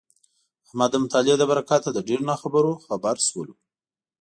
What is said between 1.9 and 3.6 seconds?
له ډېرو ناخبرو خبر شولو.